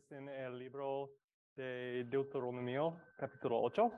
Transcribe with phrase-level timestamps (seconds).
[0.00, 1.10] es en el libro
[1.56, 3.90] de Deuteronomio, capítulo 8.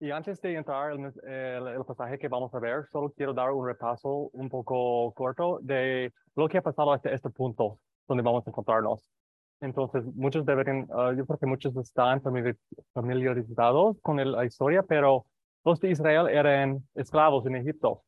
[0.00, 3.52] Y antes de entrar en el, el, pasaje que vamos a ver, solo quiero dar
[3.52, 7.78] un repaso un poco corto de lo que ha pasado hasta este punto
[8.08, 9.08] donde vamos a encontrarnos.
[9.60, 12.20] Entonces, muchos deberían, uh, yo creo que muchos están
[12.92, 15.24] familiarizados con la historia, pero
[15.64, 18.02] los de Israel eran esclavos en Egipto.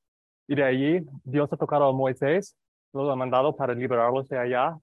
[0.49, 2.57] Y de allí Dios ha tocado a Moisés,
[2.93, 4.77] los ha mandado para liberarlos de allá,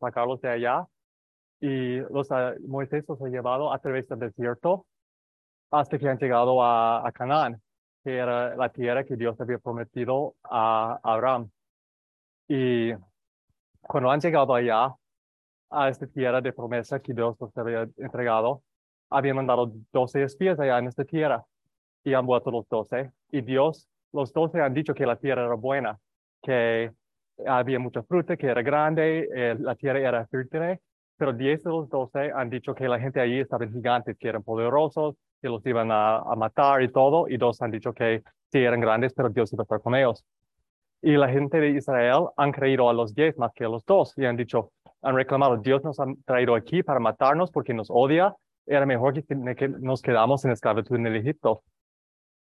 [0.00, 0.86] sacarlos de allá
[1.60, 2.28] y los
[2.66, 4.86] Moisés los ha llevado a través del desierto
[5.70, 7.60] hasta que han llegado a, Canaán,
[8.04, 11.50] que era la tierra que Dios había prometido a Abraham.
[12.48, 12.92] Y
[13.82, 14.94] cuando han llegado allá,
[15.70, 18.62] a esta tierra de promesa que Dios los había entregado,
[19.10, 21.44] habían mandado doce espías allá en esta tierra
[22.04, 23.12] y han vuelto los doce.
[23.30, 25.98] Y Dios, los doce han dicho que la tierra era buena,
[26.42, 26.90] que
[27.46, 30.80] había mucha fruta, que era grande, eh, la tierra era fértil
[31.18, 34.42] pero 10 de los 12 han dicho que la gente allí estaban gigantes, que eran
[34.42, 38.80] poderosos, que los iban a, matar y todo, y dos han dicho que sí eran
[38.80, 40.24] grandes, pero Dios iba a estar con ellos.
[41.02, 44.16] Y la gente de Israel han creído a los 10 más que a los dos,
[44.16, 48.34] y han dicho, han reclamado, Dios nos ha traído aquí para matarnos porque nos odia,
[48.66, 49.22] era mejor que,
[49.56, 51.62] que nos quedamos en esclavitud en el Egipto.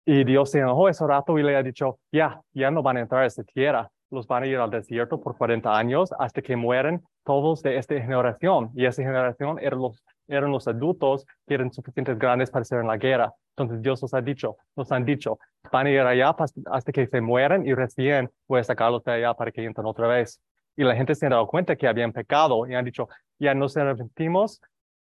[0.05, 3.01] Y Dios se enojó ese rato y le ha dicho, ya, ya no van a
[3.01, 6.55] entrar a esa tierra, los van a ir al desierto por 40 años hasta que
[6.55, 8.71] mueren todos de esta generación.
[8.75, 12.87] Y esa generación eran los, eran los adultos que eran suficientes grandes para ser en
[12.87, 13.33] la guerra.
[13.55, 15.37] Entonces Dios nos ha dicho, nos han dicho,
[15.71, 16.35] van a ir allá
[16.71, 20.07] hasta que se mueran y recién voy a sacarlos de allá para que entren otra
[20.07, 20.41] vez.
[20.75, 23.75] Y la gente se ha dado cuenta que habían pecado y han dicho, ya nos
[23.75, 24.61] arrepentimos,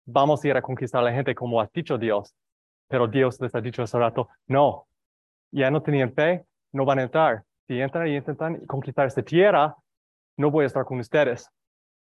[0.06, 2.36] vamos a ir a conquistar a la gente como ha dicho Dios.
[2.90, 4.88] Pero Dios les ha dicho hace rato, no,
[5.50, 7.44] ya no tenían fe, no van a entrar.
[7.72, 9.74] Si entran y intentan conquistar esta tierra,
[10.36, 11.50] no voy a estar con ustedes.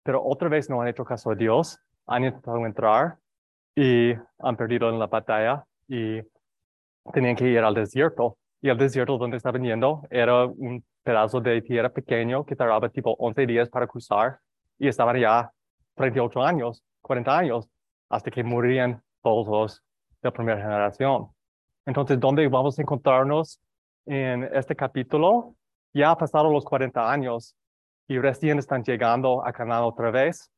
[0.02, 3.18] Pero otra vez no han hecho caso a Dios, han intentado entrar
[3.76, 6.22] y han perdido en la batalla y
[7.12, 8.38] tenían que ir al desierto.
[8.62, 13.14] Y el desierto donde estaban yendo era un pedazo de tierra pequeño que tardaba tipo
[13.18, 14.38] 11 días para cruzar
[14.78, 15.52] y estaban ya
[15.96, 17.68] 38 años, 40 años,
[18.08, 19.82] hasta que morirían todos los
[20.22, 21.28] de la primera generación.
[21.84, 23.60] Entonces, ¿dónde vamos a encontrarnos
[24.10, 25.54] en este capítulo?
[25.94, 27.54] Ya ha pasado los 40 años
[28.08, 30.50] y recién están llegando a Canaán otra vez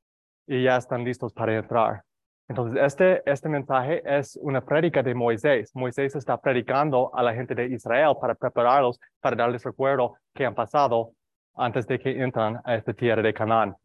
[0.47, 2.03] y ya están listos para entrar.
[2.49, 5.71] Entonces, este, este mensaje es una prédica de Moisés.
[5.75, 10.55] Moisés está predicando a la gente de Israel para prepararlos, para darles recuerdo que han
[10.55, 11.13] pasado
[11.55, 13.77] antes de que entran a esta tierra de Canaán.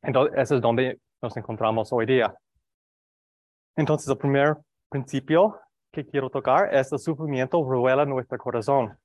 [0.00, 2.34] Entonces, eso es donde nos encontramos hoy día.
[3.76, 4.56] Entonces, el primer
[4.88, 5.60] principio
[6.04, 8.96] que quiero tocar es el sufrimiento revela nuestro corazón.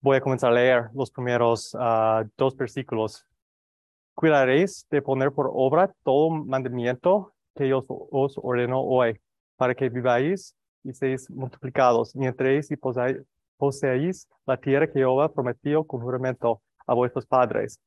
[0.00, 3.26] Voy a comenzar a leer los primeros uh, dos versículos.
[4.14, 9.20] Cuidaréis de poner por obra todo mandamiento que yo os ordeno hoy,
[9.56, 10.54] para que viváis
[10.84, 16.94] y seáis multiplicados, y entréis y poseáis la tierra que Jehová prometió con juramento a
[16.94, 17.80] vuestros padres.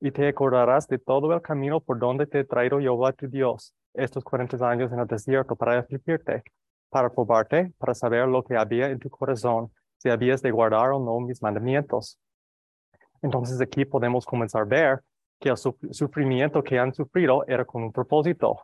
[0.00, 3.74] Y te acordarás de todo el camino por donde te he traído Jehová tu Dios
[3.92, 6.42] estos cuarenta años en el desierto para afligirte,
[6.94, 11.00] para probarte, para saber lo que había en tu corazón si habías de guardar o
[11.00, 12.20] no mis mandamientos.
[13.20, 15.02] Entonces aquí podemos comenzar a ver
[15.40, 18.60] que el sufrimiento que han sufrido era con un propósito.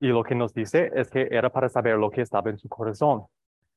[0.00, 2.68] Y lo que nos dice es que era para saber lo que estaba en su
[2.68, 3.24] corazón.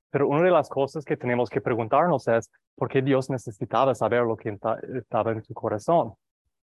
[0.09, 4.23] Pero una de las cosas que tenemos que preguntarnos es, ¿por qué Dios necesitaba saber
[4.23, 4.57] lo que
[4.97, 6.16] estaba en su corazón?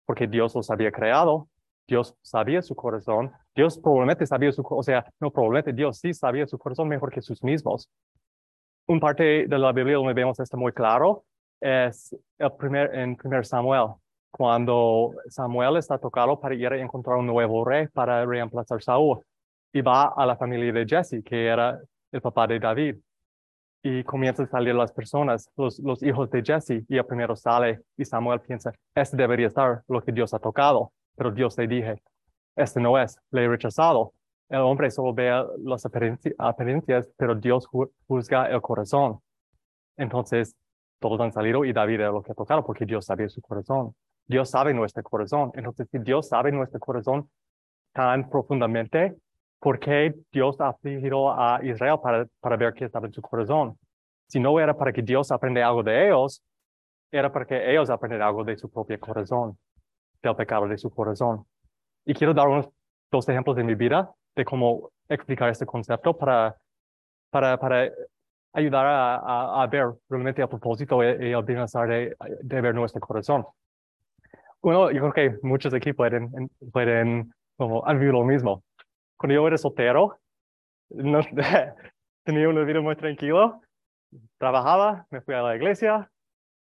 [0.05, 1.47] Porque Dios los había creado,
[1.87, 6.47] Dios sabía su corazón, Dios probablemente sabía su, o sea, no probablemente, Dios sí sabía
[6.47, 7.89] su corazón mejor que sus mismos
[8.87, 11.23] un parte de la Biblia donde vemos esto muy claro
[11.61, 12.15] es
[12.59, 13.93] primer, en 1 Samuel,
[14.31, 19.23] cuando Samuel está tocado para ir a encontrar un nuevo rey para reemplazar a Saúl.
[19.71, 21.79] Y va a la familia de Jesse, que era
[22.11, 22.97] el papá de David.
[23.81, 27.81] Y comienzan a salir las personas, los, los hijos de Jesse, y el primero sale
[27.97, 30.91] y Samuel piensa, este debería estar lo que Dios ha tocado.
[31.15, 32.01] Pero Dios le dije,
[32.55, 34.13] este no es, le he rechazado
[34.53, 35.31] el hombre solo ve
[35.63, 37.67] las apariencias, pero Dios
[38.07, 39.19] juzga el corazón.
[39.97, 40.55] Entonces,
[40.99, 43.95] todos han salido y David era lo que ha tocado porque Dios sabía su corazón.
[44.27, 45.51] Dios sabe nuestro corazón.
[45.55, 47.27] Entonces, si Dios sabe nuestro corazón
[47.93, 49.15] tan profundamente,
[49.59, 53.77] ¿por qué Dios ha afligido a Israel para, para ver qué estaba en su corazón?
[54.27, 56.43] Si no era para que Dios aprenda algo de ellos,
[57.11, 59.57] era para que ellos aprendan algo de su propio corazón,
[60.23, 61.45] del pecado de su corazón.
[62.05, 62.69] Y quiero dar unos
[63.11, 66.55] dos ejemplos de mi vida de cómo explicar este concepto para,
[67.29, 67.91] para, para
[68.53, 73.45] ayudar a, a, ver realmente el propósito y, el bienestar de, de, ver nuestro corazón.
[74.61, 78.63] Uno, yo creo que muchos aquí pueden, pueden como han vivido lo mismo.
[79.17, 80.17] Cuando yo era soltero,
[80.89, 81.19] no,
[82.23, 83.59] tenía una vida muy tranquila,
[84.37, 86.09] trabajaba, me fui a la iglesia,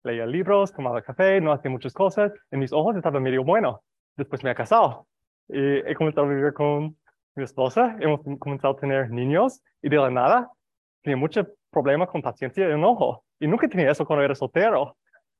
[0.05, 2.31] leía libros, tomaba café, no hacía muchas cosas.
[2.51, 3.83] En mis ojos estaba medio bueno.
[4.15, 5.07] Después me he casado
[5.49, 6.97] y he comenzado a vivir con
[7.35, 10.49] mi esposa, hemos comenzado a tener niños y de la nada
[11.03, 13.25] tenía mucho problema con paciencia y enojo.
[13.39, 14.97] Y nunca tenía eso cuando era soltero.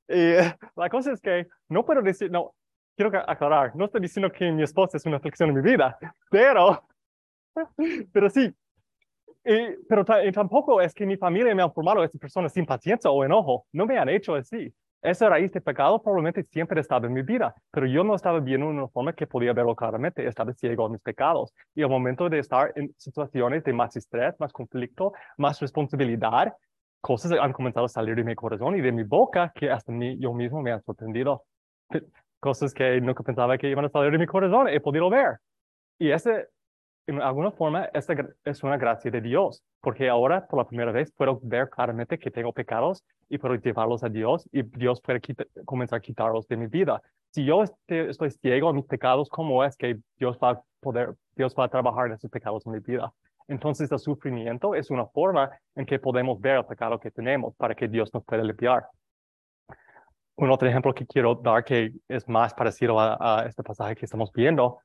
[0.08, 0.34] Y
[0.76, 2.54] la cosa es que no puedo decir, no,
[2.96, 5.98] quiero aclarar, no estoy diciendo que mi esposa es una aflicción en mi vida,
[6.30, 6.86] pero,
[8.12, 8.54] pero sí.
[9.46, 13.24] Y, pero tampoco es que mi familia me ha formado esa persona sin paciencia o
[13.24, 13.64] enojo.
[13.72, 14.74] No me han hecho así.
[15.00, 18.66] Esa raíz de pecado probablemente siempre estaba en mi vida, pero yo no estaba viendo
[18.66, 20.26] una forma que podía verlo claramente.
[20.26, 21.54] Estaba ciego a mis pecados.
[21.76, 26.52] Y al momento de estar en situaciones de más estrés, más conflicto, más responsabilidad,
[27.00, 30.18] cosas han comenzado a salir de mi corazón y de mi boca que hasta mí,
[30.18, 31.44] yo mismo me han sorprendido.
[32.40, 35.38] Cosas que nunca pensaba que iban a salir de mi corazón, he podido ver.
[36.00, 36.48] Y ese
[37.06, 38.14] en alguna forma, esta
[38.44, 42.30] es una gracia de Dios, porque ahora por la primera vez puedo ver claramente que
[42.30, 45.20] tengo pecados y puedo llevarlos a Dios y Dios puede
[45.64, 47.00] comenzar a quitarlos de mi vida.
[47.30, 51.14] Si yo este, estoy ciego a mis pecados, ¿cómo es que Dios va a poder,
[51.36, 53.12] Dios va a trabajar en esos pecados en mi vida?
[53.46, 57.76] Entonces el sufrimiento es una forma en que podemos ver el pecado que tenemos para
[57.76, 58.88] que Dios nos pueda limpiar.
[60.34, 64.06] Un otro ejemplo que quiero dar que es más parecido a, a este pasaje que
[64.06, 64.80] estamos viendo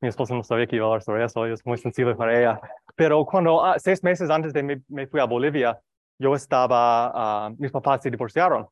[0.00, 2.60] mi esposa no sabía que iba a hablar sobre eso, es muy sensible para ella.
[2.96, 5.78] Pero cuando, ah, seis meses antes de me, me fui a Bolivia,
[6.18, 8.66] yo estaba, ah, mis papás se divorciaron.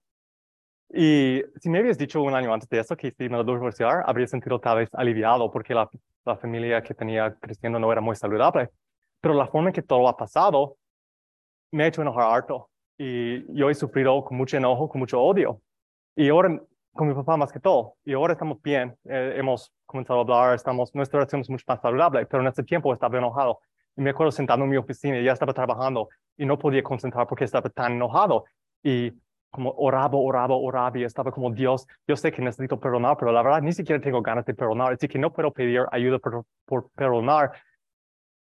[0.90, 4.26] Y si me habías dicho un año antes de eso que si me divorciar, habría
[4.26, 5.88] sentido tal vez aliviado porque la,
[6.24, 8.70] la familia que tenía creciendo no era muy saludable.
[9.20, 10.76] Pero la forma en que todo ha pasado
[11.72, 12.70] me ha hecho enojar harto.
[12.96, 15.60] Y yo he sufrido con mucho enojo, con mucho odio.
[16.16, 16.60] Y ahora
[16.98, 17.94] con mi papá más que todo.
[18.04, 21.80] Y ahora estamos bien, eh, hemos comenzado a hablar, estamos, nuestra relación es mucho más
[21.80, 23.60] saludable, pero en ese tiempo estaba enojado.
[23.96, 27.28] Y me acuerdo sentado en mi oficina y ya estaba trabajando y no podía concentrar
[27.28, 28.44] porque estaba tan enojado.
[28.82, 29.12] Y
[29.50, 33.42] como oraba, oraba, oraba y estaba como Dios, yo sé que necesito perdonar, pero la
[33.42, 36.90] verdad ni siquiera tengo ganas de perdonar, así que no puedo pedir ayuda por, por
[36.90, 37.52] perdonar.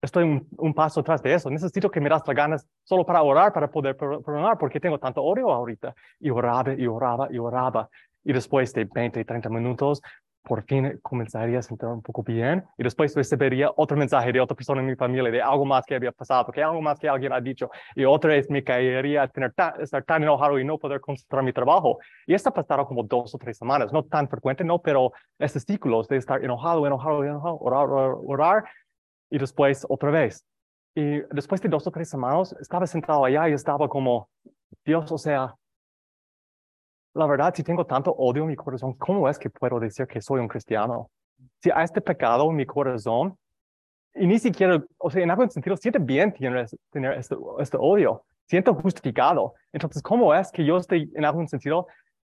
[0.02, 1.52] Estoy un, un, paso atrás de eso.
[1.52, 5.22] Necesito que me das las ganas solo para orar, para poder perdonar, porque tengo tanto
[5.22, 5.94] odio ahorita.
[6.20, 7.88] Y oraba, y oraba, y oraba.
[8.24, 10.02] Y después de 20, 30 minutos,
[10.44, 12.64] por fin comenzaría a sentir un poco bien.
[12.78, 15.96] Y después recibiría otro mensaje de otra persona en mi familia, de algo más que
[15.96, 17.70] había pasado, que algo más que alguien ha dicho.
[17.96, 21.54] Y otra vez me caería a tener estar tan enojado y no poder concentrar mi
[21.54, 22.00] trabajo.
[22.26, 23.94] Y esto ha pasado como dos o tres semanas.
[23.94, 28.64] No tan frecuente, no, pero estos ciclos de estar enojado, enojado, enojado, orar, orar, orar.
[29.30, 30.44] Y después otra vez.
[30.96, 34.28] Y después de dos o tres semanas, estaba sentado allá y estaba como,
[34.84, 35.56] Dios, o sea,
[37.13, 40.22] la verdad, si tengo tanto odio en mi corazón, ¿cómo es que puedo decir que
[40.22, 41.10] soy un cristiano?
[41.62, 43.38] Si hay este pecado en mi corazón,
[44.16, 46.68] y ni siquiera, o sea, en algún sentido, siente bien tener,
[47.16, 49.54] este, este odio, siento justificado.
[49.72, 51.88] Entonces, ¿cómo es que yo estoy en algún sentido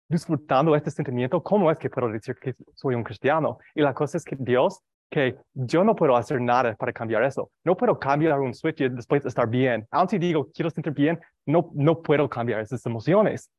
[0.08, 1.42] disfrutando este sentimiento?
[1.42, 3.58] ¿Cómo es que puedo decir que soy un cristiano?
[3.75, 4.80] Y la cosa es que Dios,
[5.10, 7.50] que yo no puedo hacer nada para cambiar eso.
[7.64, 9.86] No puedo cambiar un switch y después estar bien.
[9.90, 13.50] Aunque digo, quiero sentir bien, no, no puedo cambiar esas emociones.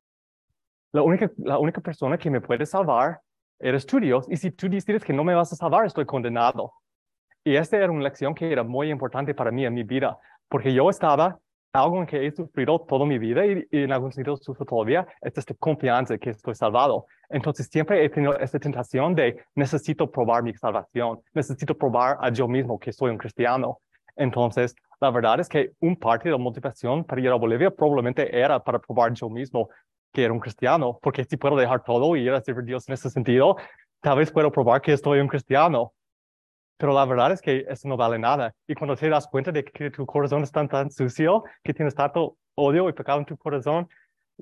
[0.91, 3.19] La única, la única persona que me puede salvar
[3.59, 4.25] eres tú, Dios.
[4.29, 6.73] Y si tú decides que no me vas a salvar, estoy condenado.
[7.43, 10.73] Y esta era una lección que era muy importante para mí en mi vida, porque
[10.73, 11.39] yo estaba
[11.73, 15.37] algo en que he sufrido toda mi vida y, en algún sentido sufro todavía, es
[15.37, 17.05] esta confianza que estoy salvado.
[17.29, 22.47] Entonces siempre he tenido esta tentación de necesito probar mi salvación, necesito probar a yo
[22.47, 23.79] mismo que soy un cristiano.
[24.15, 28.37] Entonces, la verdad es que un parte de la motivación para ir a Bolivia probablemente
[28.37, 29.69] era para probar yo mismo
[30.11, 32.87] que era un cristiano, porque si puedo dejar todo y ir a servir a Dios
[32.87, 33.55] en ese sentido,
[34.01, 35.93] tal vez puedo probar que estoy un cristiano.
[36.77, 38.53] Pero la verdad es que eso no vale nada.
[38.67, 42.37] Y cuando te das cuenta de que tu corazón está tan sucio, que tienes tanto
[42.55, 43.87] odio y pecado en tu corazón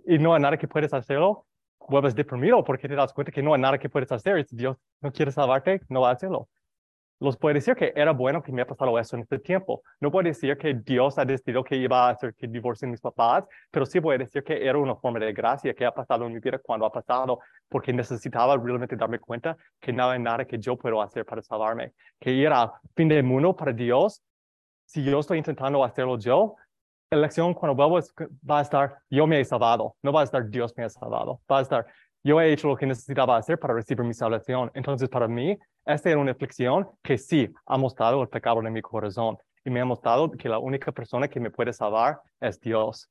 [0.05, 1.47] y no hay nada que puedes hacerlo,
[1.87, 4.45] vuelves deprimido porque te das cuenta que no hay nada que puedes hacer.
[4.45, 6.47] Si Dios no quiere salvarte, no va a hacerlo
[7.19, 9.81] los decir que era bueno que me ha pasado eso en este tiempo.
[9.99, 13.45] No puedo decir que Dios ha decidido que iba a hacer que divorcien mis papás,
[13.71, 16.39] pero sí a decir que era una forma de gracia que ha pasado en mi
[16.39, 20.77] vida cuando ha pasado, porque necesitaba realmente darme cuenta que no hay nada que yo
[20.77, 24.21] puedo hacer para salvarme, que era fin del mundo para Dios.
[24.85, 26.55] Si yo estoy intentando hacerlo yo,
[27.09, 28.05] la lección cuando vuelvo
[28.49, 31.41] va a estar yo me he salvado, no va a estar Dios me ha salvado,
[31.49, 31.85] va a estar
[32.27, 34.69] yo he hecho lo que necesitaba hacer para recibir mi salvación.
[34.73, 38.81] Entonces, para mí, esta era una aflicción que sí ha mostrado el pecado en mi
[38.81, 43.09] corazón y me ha mostrado que la única persona que me puede salvar es Dios.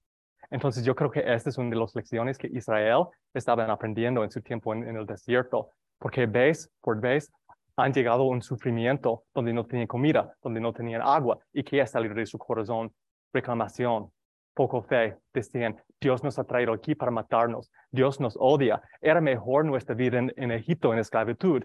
[0.51, 4.31] Entonces, yo creo que esta es una de las lecciones que Israel estaba aprendiendo en
[4.31, 7.33] su tiempo en, el desierto, porque vez por vez
[7.75, 11.81] han llegado a un sufrimiento donde no tenían comida, donde no tenían agua y que
[11.81, 12.93] es salir de su corazón
[13.33, 14.11] reclamación,
[14.57, 15.17] poco fe.
[15.35, 18.81] Decían, Dios nos ha traído aquí para matarnos, Dios nos odia.
[19.01, 21.63] Era mejor nuestra vida en, Egipto en esclavitud.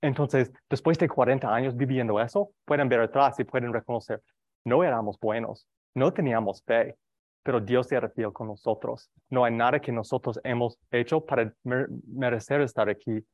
[0.00, 4.20] Entonces, después de 40 años viviendo eso, pueden ver atrás y pueden reconocer,
[4.64, 6.96] no éramos buenos, no teníamos fe,
[7.44, 9.10] pero Dios era fiel con nosotros.
[9.28, 13.24] No hay nada que nosotros hemos hecho para merecer estar aquí.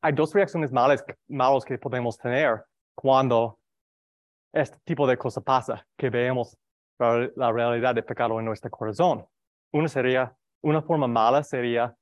[0.00, 2.64] Hay dos reacciones malas, malas que podemos tener
[2.94, 3.58] cuando
[4.52, 6.56] este tipo de cosa pasa, que vemos
[6.98, 9.24] la realidad del pecado en nuestro corazón.
[9.72, 11.94] Una sería, una forma mala sería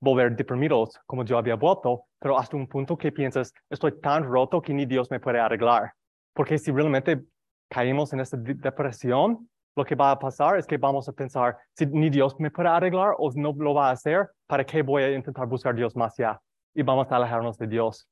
[0.00, 4.60] volver deprimidos, como yo había vuelto, pero hasta un punto que piensas, estoy tan roto
[4.60, 5.92] que ni Dios me puede arreglar.
[6.34, 7.22] Porque si realmente
[7.68, 11.86] caímos en esta depresión, lo que va a pasar es que vamos a pensar, si
[11.86, 15.14] ni Dios me puede arreglar o no lo va a hacer, ¿para qué voy a
[15.14, 16.40] intentar buscar a Dios más allá?
[16.74, 18.08] Y vamos a alejarnos de Dios.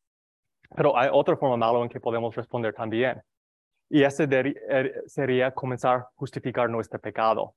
[0.75, 3.20] Pero hay otra forma mala en que podemos responder también.
[3.90, 7.54] Y ese er, sería comenzar a justificar nuestro pecado.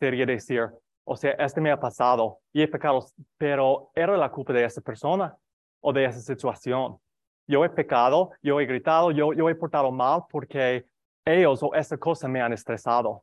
[0.00, 0.70] Sería decir,
[1.04, 3.06] o sea, este me ha pasado y he pecado,
[3.36, 5.36] pero ¿era la culpa de esa persona
[5.80, 6.98] o de esa situación?
[7.46, 10.86] Yo he pecado, yo he gritado, yo, yo he portado mal porque
[11.24, 13.22] ellos o esa cosa me han estresado.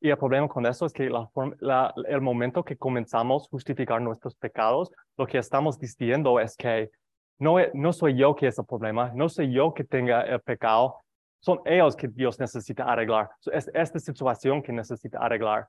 [0.00, 4.90] Y el problema con eso es que el momento que comenzamos a justificar nuestros pecados,
[5.16, 6.90] lo que estamos diciendo es que
[7.38, 10.96] no, no soy yo que es el problema, no soy yo que tenga el pecado,
[11.42, 13.30] son ellos que Dios necesita arreglar.
[13.52, 15.68] Es esta situación que necesita arreglar.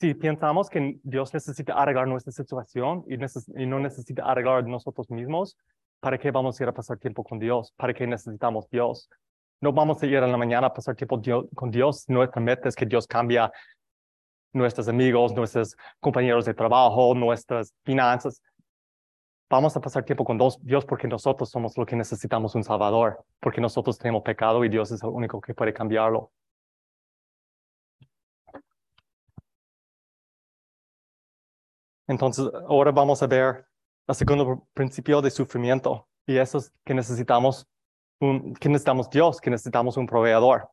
[0.00, 3.16] Si pensamos que Dios necesita arreglar nuestra situación y,
[3.66, 5.56] no necesita arreglar nosotros mismos,
[6.00, 7.72] ¿para qué vamos a ir a pasar tiempo con Dios?
[7.76, 9.10] ¿Para qué necesitamos Dios?
[9.60, 11.20] No vamos a ir en la mañana a pasar tiempo
[11.54, 12.08] con Dios.
[12.08, 13.40] Nuestra meta es que Dios cambie
[14.52, 18.40] nuestros amigos, nuestros compañeros de trabajo, nuestras finanzas
[19.48, 23.60] vamos a pasar tiempo con Dios porque nosotros somos lo que necesitamos un Salvador, porque
[23.60, 26.32] nosotros tenemos pecado y Dios es el único que puede cambiarlo.
[32.08, 33.66] Entonces, ahora vamos a ver
[34.06, 37.66] el segundo principio de sufrimiento y eso es que necesitamos
[38.20, 40.68] un, que necesitamos Dios, que necesitamos un proveedor.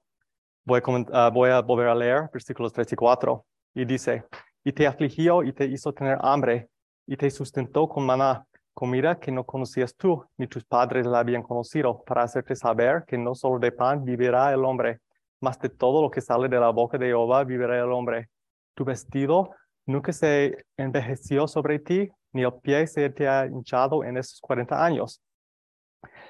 [0.65, 4.25] Voy a, ah, voy a volver a leer versículos 3 y 4 y dice,
[4.63, 6.69] y te afligió y te hizo tener hambre
[7.07, 11.43] y te sustentó con maná comida que no conocías tú, ni tus padres la habían
[11.43, 14.99] conocido, para hacerte saber que no solo de pan vivirá el hombre,
[15.39, 18.29] mas de todo lo que sale de la boca de Jehová vivirá el hombre.
[18.73, 19.51] Tu vestido
[19.85, 24.83] nunca se envejeció sobre ti, ni el pie se te ha hinchado en esos 40
[24.83, 25.21] años.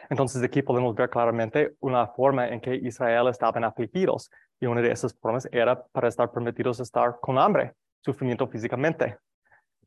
[0.10, 4.92] Entonces aquí podemos ver claramente una forma en que Israel estaban afligidos y una de
[4.92, 9.18] esas formas era para estar permitidos estar con hambre, sufrimiento físicamente.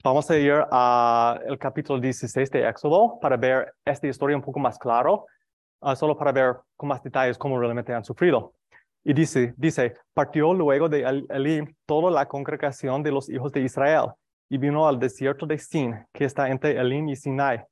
[0.02, 4.78] Vamos a ir al capítulo 16 de Éxodo para ver esta historia un poco más
[4.78, 5.26] claro,
[5.80, 8.52] ah, solo para ver con más detalles cómo realmente han sufrido.
[9.02, 14.06] Y dice, dice, partió luego de Elim toda la congregación de los hijos de Israel
[14.48, 17.64] y vino al desierto de Sin, que está entre Elim y Sinai,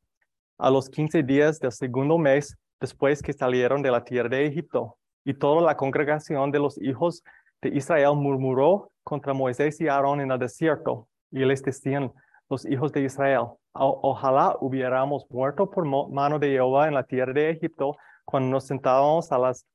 [0.58, 4.96] a los quince días del segundo mes después que salieron de la tierra de Egipto.
[5.24, 7.22] Y toda la congregación de los hijos
[7.62, 11.08] de Israel murmuró contra Moisés y Aarón en el desierto.
[11.34, 12.12] Y les decían,
[12.48, 13.46] los hijos de Israel.
[13.72, 19.32] ojalá hubiéramos muerto por mano de Jehová en la tierra de Egipto cuando nos sentábamos
[19.32, 19.66] a las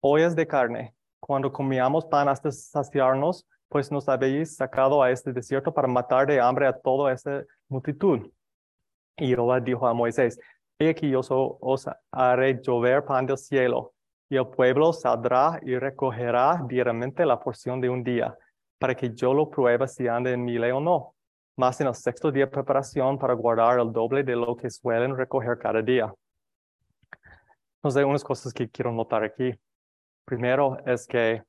[0.00, 5.74] ollas de carne, cuando comíamos pan hasta saciarnos, pues nos habéis sacado a este desierto
[5.74, 8.30] para matar de hambre a toda esta multitud.
[9.16, 10.38] Y Jehová dijo a Moisés,
[10.78, 11.22] he aquí yo
[11.60, 13.94] os haré llover pan del cielo,
[14.28, 18.36] y el pueblo saldrá y recogerá diariamente la porción de un día,
[18.84, 21.14] para que yo lo pruebe si anda en mi ley o no
[21.56, 25.16] más en el sexto día de preparación para guardar el doble de lo que suelen
[25.16, 26.12] recoger cada día.
[27.76, 29.54] Entonces, hay unas cosas que quiero notar aquí.
[30.26, 31.42] Primero es que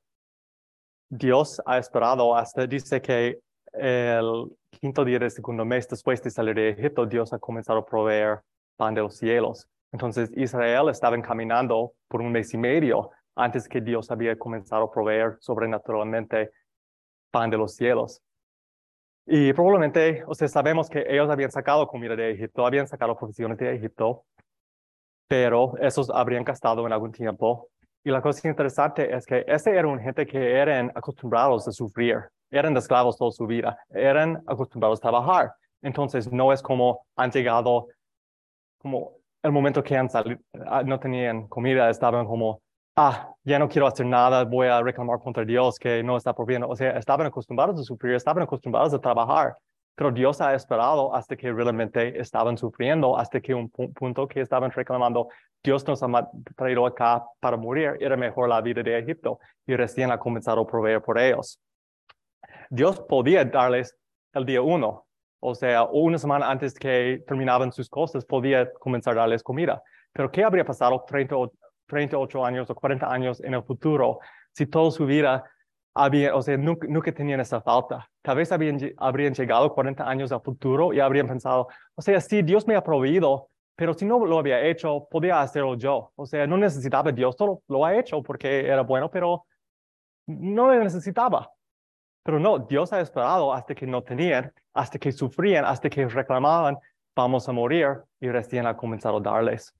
[1.10, 3.38] Dios ha esperado hasta, dice que
[3.74, 7.84] el quinto día del segundo mes después de salir de Egipto, Dios ha comenzado a
[7.84, 8.40] proveer
[8.78, 9.68] pan de los cielos.
[9.92, 14.90] Entonces, Israel estaba caminando por un mes y medio antes que Dios había comenzado a
[14.90, 16.50] proveer sobrenaturalmente
[17.36, 18.22] pan de los cielos.
[19.26, 23.58] Y probablemente, o sea, sabemos que ellos habían sacado comida de Egipto, habían sacado provisiones
[23.58, 24.24] de Egipto,
[25.28, 27.68] pero esos habrían gastado en algún tiempo.
[28.04, 32.16] Y la cosa interesante es que ese era un gente que eran acostumbrados a sufrir,
[32.50, 35.52] eran esclavos toda su vida, eran acostumbrados a trabajar.
[35.82, 37.88] Entonces, no es como han llegado,
[38.78, 39.12] como
[39.42, 42.62] el momento que han salido, ah, no tenían comida, estaban como
[42.96, 46.68] ah, ya no quiero hacer nada, voy a reclamar contra Dios que no está proviendo.
[46.68, 49.56] O sea, estaban acostumbrados a sufrir, estaban acostumbrados a trabajar.
[49.94, 54.70] pero Dios ha esperado hasta que realmente estaban sufriendo, hasta que un punto que estaban
[54.70, 55.28] reclamando,
[55.64, 60.10] Dios nos ha traído acá para morir, era mejor la vida de Egipto y recién
[60.10, 61.58] ha comenzado a proveer por ellos.
[62.68, 63.96] Dios podía darles
[64.34, 65.06] el día uno,
[65.40, 69.82] o sea, una semana antes que terminaban sus cosas, podía comenzar a darles comida.
[70.12, 71.36] Pero ¿qué habría pasado 30,
[71.86, 74.18] 38 años o 40 años en el futuro
[74.52, 75.44] si toda su vida
[75.94, 78.08] había, o sea, nunca, nunca tenían esa falta?
[78.22, 82.66] Tal vez habrían llegado 40 años al futuro y habrían pensado, o sea, sí, Dios
[82.66, 86.12] me ha proveído, pero si no lo había hecho, podía hacerlo yo.
[86.16, 89.44] O sea, no necesitaba Dios, solo lo ha hecho porque era bueno, pero
[90.26, 91.50] no lo necesitaba.
[92.22, 96.76] Pero no, Dios ha esperado hasta que no tenían, hasta que sufrían, hasta que reclamaban,
[97.14, 99.72] vamos a morir, y recién ha comenzado a darles.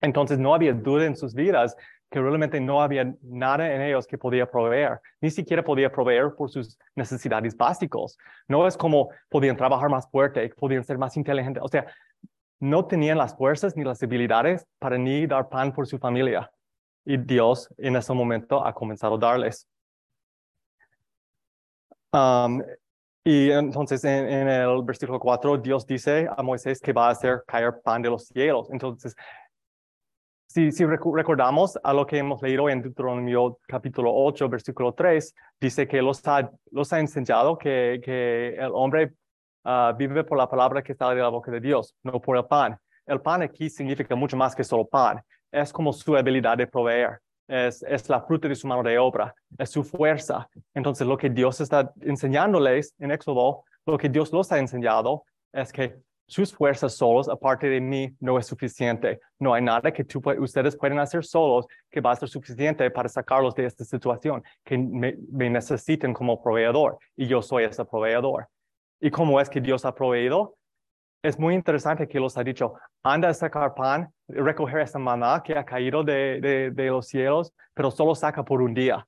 [0.00, 1.76] Entonces no había duda en sus vidas
[2.10, 6.50] que realmente no había nada en ellos que podía proveer, ni siquiera podía proveer por
[6.50, 8.16] sus necesidades básicas.
[8.46, 11.86] No es como podían trabajar más fuerte, podían ser más inteligentes, o sea,
[12.60, 16.50] no tenían las fuerzas ni las habilidades para ni dar pan por su familia.
[17.04, 19.68] Y Dios en ese momento ha comenzado a darles.
[22.12, 22.62] Um,
[23.24, 27.80] y entonces en, el versículo 4, Dios dice a Moisés que va a hacer caer
[27.82, 28.68] pan de los cielos.
[28.70, 29.14] Entonces,
[30.46, 36.00] si, recordamos a lo que hemos leído en Deuteronomio capítulo 8, versículo 3, dice que
[36.00, 39.12] los ha, los ha enseñado que, el hombre
[39.64, 42.44] uh, vive por la palabra que sale de la boca de Dios, no por el
[42.46, 42.78] pan.
[43.04, 45.20] El pan aquí significa mucho más que solo pan.
[45.52, 49.34] Es como su habilidad de proveer es, es la fruta de su mano de obra,
[49.58, 50.48] es su fuerza.
[50.74, 55.72] Entonces, lo que Dios está enseñándoles en Éxodo, lo que Dios los ha enseñado es
[55.72, 59.20] que sus fuerzas solos, aparte de mí, no es suficiente.
[59.38, 63.08] No hay nada que tú, ustedes pueden hacer solos que va a ser suficiente para
[63.08, 68.48] sacarlos de esta situación, que me, necesiten como proveedor y yo soy ese proveedor.
[69.00, 70.56] ¿Y cómo es que Dios ha proveído?
[71.22, 75.58] es muy interesante que los ha dicho, anda a sacar pan, recoger esa maná que
[75.58, 79.04] ha caído de, de, los cielos, pero solo saca por un día.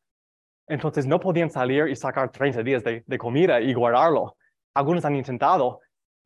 [0.66, 4.36] Entonces no podían salir y sacar 30 días de, de comida y guardarlo.
[4.75, 5.80] Algunos han intentado,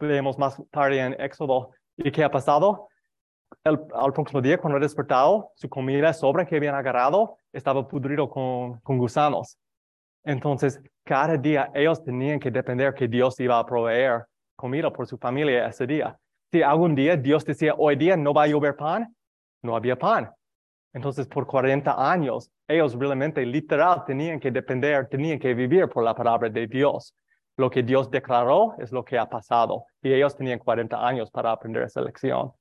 [0.06, 1.70] vemos más tarde en Éxodo.
[1.96, 2.88] ¿Y qué ha pasado?
[3.64, 8.28] El, al próximo día, cuando ha despertado, su comida sobra que habían agarrado estaba pudrido
[8.28, 9.58] con, con gusanos.
[10.24, 14.24] Entonces, cada día ellos tenían que depender que Dios iba a proveer
[14.56, 16.16] comida por su familia ese día.
[16.50, 19.14] Si algún día Dios decía, hoy día no va a llover pan,
[19.62, 20.30] no había pan.
[20.92, 26.14] Entonces, por 40 años, ellos realmente, literal, tenían que depender, tenían que vivir por la
[26.14, 27.14] palabra de Dios.
[27.56, 29.86] Lo que Dios declaró es lo que ha pasado.
[30.02, 32.52] Y ellos tenían 40 años para aprender esa lección.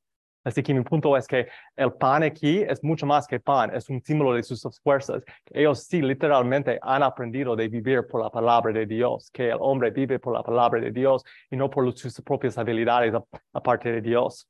[0.43, 3.89] Así que mi punto es que el pan aquí es mucho más que pan, es
[3.89, 5.23] un símbolo de sus fuerzas.
[5.45, 9.91] Ellos sí literalmente han aprendido de vivir por la palabra de Dios, que el hombre
[9.91, 13.13] vive por la palabra de Dios y no por sus propias habilidades
[13.53, 14.47] aparte de Dios.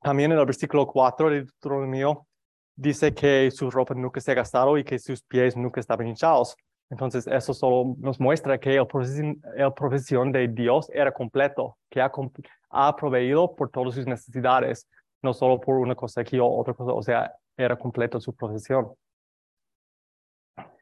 [0.00, 2.26] También en el versículo 4 de Deuteronomio
[2.74, 6.56] dice que su ropa nunca se ha gastado y que sus pies nunca estaban hinchados.
[6.90, 12.10] Entonces, eso solo nos muestra que el profesión, de Dios era completo, que ha,
[12.70, 14.88] ha proveído por todas sus necesidades,
[15.22, 18.94] no solo por una cosa aquí o otra cosa, o sea, era completo su profesión.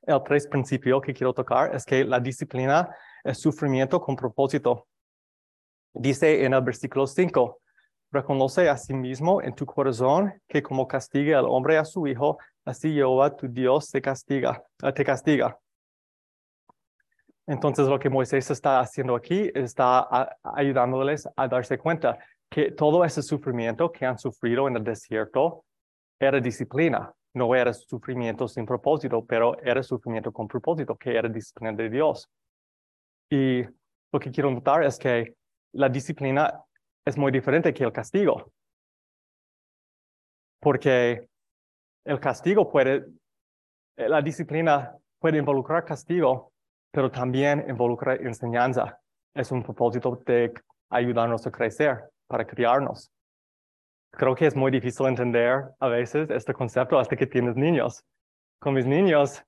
[0.02, 4.86] El tres principio que quiero tocar es que la disciplina es sufrimiento con propósito.
[5.92, 7.58] Dice en el versículo 5,
[8.12, 12.38] reconoce a sí mismo en tu corazón que como castiga el hombre a su hijo,
[12.64, 14.62] así Jehová tu Dios te castiga,
[14.94, 15.58] te castiga.
[17.46, 22.18] Entonces lo que Moisés está haciendo aquí está ayudándoles a darse cuenta
[22.50, 25.64] que todo ese sufrimiento que han sufrido en el desierto
[26.18, 31.72] era disciplina, no era sufrimiento sin propósito, pero era sufrimiento con propósito, que era disciplina
[31.72, 32.28] de Dios.
[33.30, 33.62] Y
[34.12, 35.36] lo que quiero notar es que
[35.72, 36.64] la disciplina
[37.04, 38.52] es muy diferente que el castigo,
[40.60, 41.28] porque
[42.04, 43.06] el castigo puede,
[43.96, 46.52] la disciplina puede involucrar castigo,
[46.96, 48.98] pero también involucra enseñanza.
[49.34, 50.50] Es un propósito de
[50.88, 53.12] ayudarnos a crecer, para criarnos.
[54.12, 58.02] Creo que es muy difícil entender a veces este concepto hasta que tienes niños.
[58.58, 59.44] Con mis niños,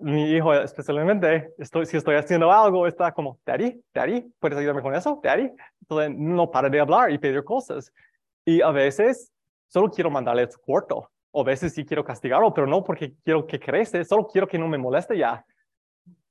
[0.00, 4.94] mi hijo especialmente, estoy, si estoy haciendo algo, está como, Daddy, Daddy, ¿puedes ayudarme con
[4.94, 5.20] eso?
[5.22, 5.52] Daddy.
[5.82, 7.92] Entonces no para de hablar y pedir cosas.
[8.42, 9.30] Y a veces
[9.68, 11.10] solo quiero mandarle su cuarto.
[11.30, 14.58] O a veces sí quiero castigarlo, pero no porque quiero que crece, solo quiero que
[14.58, 15.44] no me moleste ya.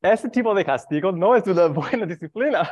[0.01, 2.69] Ese tipo de castigo no es una buena disciplina.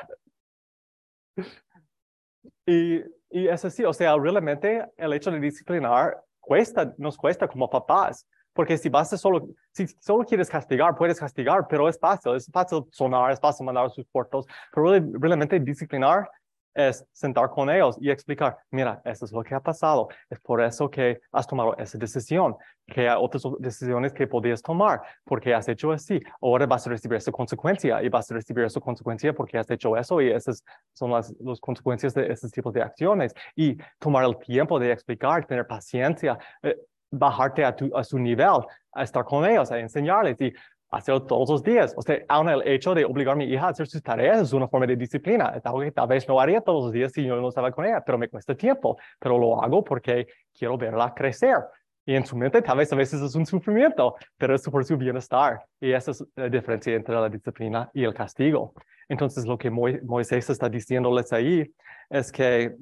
[2.65, 7.69] Y, y es así, o sea, realmente el hecho de disciplinar cuesta, nos cuesta como
[7.69, 12.35] papás, Porque si vas a solo, si solo quieres castigar, puedes castigar, pero es fácil,
[12.35, 16.29] es fácil sonar, es fácil mandar sus cortos, pero realmente disciplinar
[16.73, 20.62] es sentar con ellos y explicar, mira, eso es lo que ha pasado, es por
[20.62, 22.55] eso que has tomado esa decisión,
[22.88, 27.17] que hay otras decisiones que podías tomar, porque has hecho así, ahora vas a recibir
[27.17, 31.12] esa consecuencia y vas a recibir esa consecuencia porque has hecho eso y esas son
[31.12, 33.33] las, las consecuencias de esos tipos de acciones.
[33.55, 36.77] Y tomar el tiempo de explicar, tener paciencia, eh,
[37.12, 40.51] bajarte a, tu, a su nivel, a estar con ellos, a enseñarles y
[40.95, 41.93] hacerlo todos los días.
[41.97, 44.53] O sea, aún el hecho de obligar a mi hija a hacer sus tareas es
[44.53, 45.53] una forma de disciplina.
[45.56, 47.86] Es algo que tal vez no haría todos los días si yo no estaba con
[47.86, 48.97] ella, pero me cuesta tiempo.
[49.19, 50.27] Pero lo hago porque
[50.58, 51.58] quiero verla crecer.
[52.06, 54.97] Y en su mente tal vez a veces es un sufrimiento, pero es por su
[54.97, 55.65] bienestar.
[55.79, 58.73] Y esa es la diferencia entre la disciplina y el castigo.
[59.08, 61.71] Entonces, lo que Moisés está diciéndoles ahí
[62.10, 62.75] es que,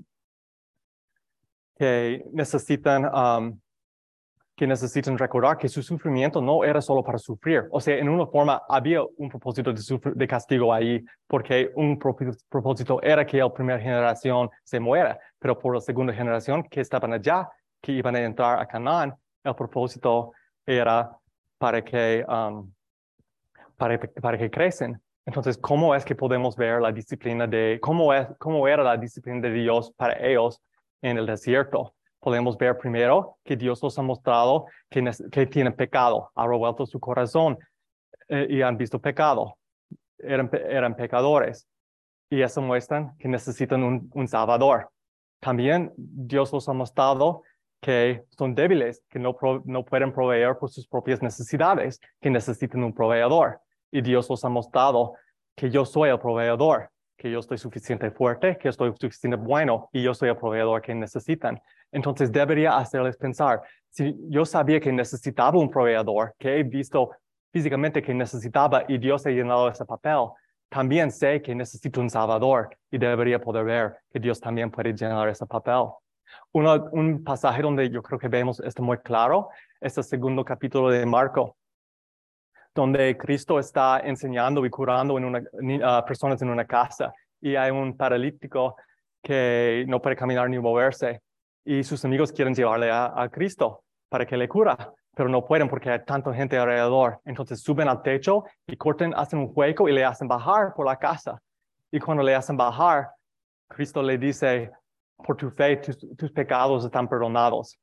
[1.77, 3.59] que necesitan um,
[4.61, 7.63] que necesitan recordar que su sufrimiento no era solo para sufrir.
[7.71, 9.81] O sea, en una forma había un propósito de,
[10.13, 15.73] de castigo ahí, porque un propósito era que la primera generación se muera, pero por
[15.73, 17.49] la segunda generación que estaban allá,
[17.81, 20.31] que iban a entrar a Canaán, el propósito
[20.63, 21.09] era
[21.57, 22.71] para que, um,
[23.75, 25.01] para, para que crecen.
[25.25, 29.41] Entonces, ¿cómo es que podemos ver la disciplina de, cómo, es, cómo era la disciplina
[29.41, 30.61] de Dios para ellos
[31.01, 31.95] en el desierto?
[32.21, 36.99] Podemos ver primero que Dios nos ha mostrado que, que tienen pecado, ha revuelto su
[36.99, 37.57] corazón
[38.29, 39.57] eh, y han visto pecado.
[40.17, 41.67] Eran, eran pecadores.
[42.29, 44.89] Y eso muestra que necesitan un, un Salvador.
[45.41, 47.41] También Dios nos ha mostrado
[47.81, 52.93] que son débiles, que no, no pueden proveer por sus propias necesidades, que necesitan un
[52.93, 53.59] proveedor.
[53.91, 55.15] Y Dios nos ha mostrado
[55.55, 60.03] que yo soy el proveedor, que yo estoy suficiente fuerte, que estoy suficiente bueno y
[60.03, 61.59] yo soy el proveedor que necesitan.
[61.91, 67.11] Entonces debería hacerles pensar, si yo sabía que necesitaba un proveedor, que he visto
[67.51, 70.29] físicamente que necesitaba y Dios ha llenado ese papel,
[70.69, 75.27] también sé que necesito un Salvador y debería poder ver que Dios también puede llenar
[75.27, 75.83] ese papel.
[76.53, 79.49] un pasaje donde yo creo que vemos esto muy claro
[79.81, 81.57] es el segundo capítulo de Marco,
[82.73, 88.77] donde Cristo está enseñando y curando una, personas en una casa y hay un paralítico
[89.21, 91.21] que no puede caminar ni moverse
[91.65, 95.89] y sus amigos quieren llevarle a, Cristo para que le cura, pero no pueden porque
[95.89, 97.19] hay tanta gente alrededor.
[97.25, 100.97] Entonces suben al techo y corten, hacen un hueco y le hacen bajar por la
[100.97, 101.41] casa.
[101.91, 103.09] Y cuando le hacen bajar,
[103.67, 104.71] Cristo le dice,
[105.23, 107.77] por tu fe, tus, pecados están perdonados.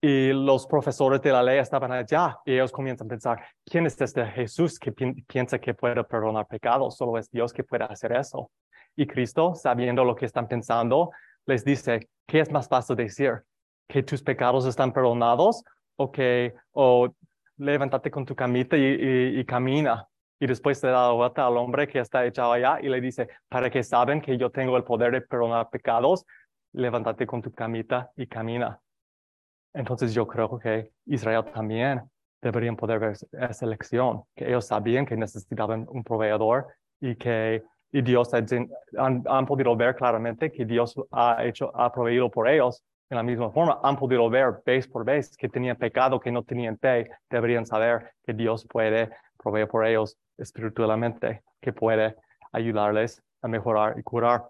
[0.00, 3.98] Y los profesores de la ley estaban allá y ellos comienzan a pensar, ¿quién es
[4.00, 6.96] este Jesús que piensa que puede perdonar pecados?
[6.96, 8.50] Solo es Dios que puede hacer eso.
[8.94, 11.10] Y Cristo, sabiendo lo que están pensando,
[11.46, 13.42] les dice, ¿qué es más fácil decir?
[13.88, 15.62] ¿Que tus pecados están perdonados
[15.96, 17.08] o que o
[17.56, 20.06] levántate con tu camita y, camina?
[20.38, 23.28] Y después se da la vuelta al hombre que está echado allá y le dice,
[23.48, 26.26] para que saben que yo tengo el poder de perdonar pecados,
[26.72, 28.80] levántate con tu camita y camina.
[29.72, 32.02] Entonces yo creo que Israel también
[32.42, 36.66] deberían poder ver esa lección, que ellos sabían que necesitaban un proveedor
[37.00, 42.48] y que y Dios han, podido ver claramente que Dios ha hecho, ha proveído por
[42.48, 43.80] ellos en la misma forma.
[43.82, 47.08] Han podido ver vez por vez que tenían pecado, que no tenían fe.
[47.30, 52.16] Deberían saber que Dios puede proveer por ellos espiritualmente, que puede
[52.52, 54.48] ayudarles a mejorar y curar.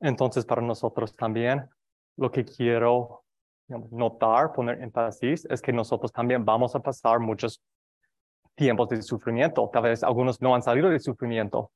[0.00, 1.68] Entonces, para nosotros también,
[2.16, 3.24] lo que quiero
[3.68, 7.60] notar, poner énfasis, es que nosotros también vamos a pasar muchos
[8.60, 9.70] tiempos de sufrimiento.
[9.72, 11.70] Tal vez algunos no han salido de sufrimiento.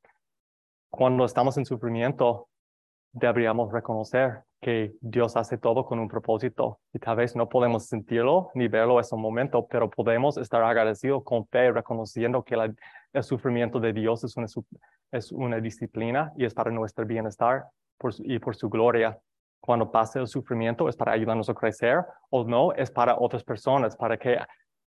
[0.90, 2.48] Cuando estamos en sufrimiento,
[3.10, 8.50] deberíamos reconocer que Dios hace todo con un propósito y tal vez no podemos sentirlo
[8.54, 13.80] ni verlo en ese momento, pero podemos estar agradecidos con fe, reconociendo que el sufrimiento
[13.80, 14.46] de Dios es una,
[15.10, 17.64] es una disciplina y es para nuestro bienestar
[18.18, 19.18] y por su gloria.
[19.58, 23.96] Cuando pase el sufrimiento es para ayudarnos a crecer o no, es para otras personas,
[23.96, 24.36] para que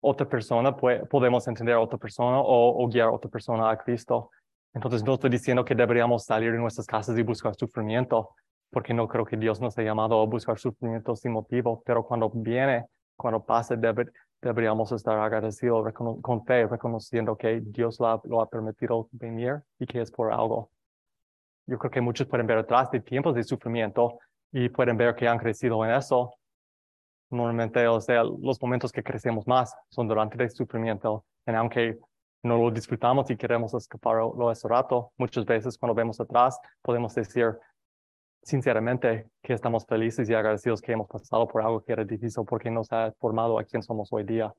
[0.03, 4.31] otra persona, podemos entender a otra persona o, guiar a otra persona a Cristo.
[4.73, 8.31] Entonces no estoy diciendo que deberíamos salir de nuestras casas y buscar sufrimiento,
[8.69, 12.29] porque no creo que Dios nos haya llamado a buscar sufrimiento sin motivo, pero cuando
[12.29, 12.85] viene,
[13.15, 13.77] cuando pase,
[14.41, 20.11] deberíamos estar agradecidos con fe, reconociendo que Dios lo ha, permitido venir y que es
[20.11, 20.69] por algo.
[21.65, 24.19] Yo creo que muchos pueden ver atrás de tiempos de sufrimiento
[24.51, 26.33] y pueden ver que han crecido en eso,
[27.33, 31.25] normalmente, o sea, los momentos que crecemos más son durante el sufrimiento.
[31.45, 31.97] Y aunque
[32.43, 37.15] no lo disfrutamos y queremos escapar lo ese rato, muchas veces cuando vemos atrás podemos
[37.15, 37.57] decir,
[38.43, 42.69] sinceramente que estamos felices y agradecidos que hemos pasado por algo que era difícil porque
[42.69, 44.53] nos ha formado a quien somos hoy día.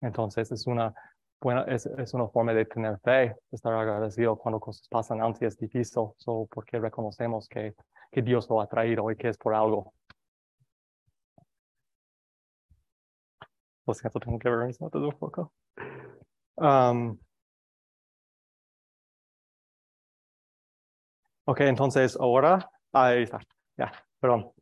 [0.00, 0.94] Entonces es una
[1.40, 5.58] buena, es, es una forma de tener fe, estar agradecido cuando cosas pasan antes es
[5.58, 7.74] difícil, solo porque reconocemos que,
[8.10, 9.92] que Dios lo ha traído y que es por algo.
[13.88, 15.50] Lo siento, tengo que ver mis notas un poco.
[16.56, 17.18] Um,
[21.46, 23.40] ok, entonces ahora, ahí está,
[23.78, 24.52] ya, perdón.